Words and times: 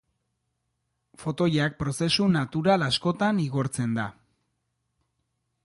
Fotoiak 1.23 1.75
prozesu 1.83 2.27
natural 2.37 2.87
askotan 2.87 3.43
igortzen 3.45 3.95
da. 3.99 4.07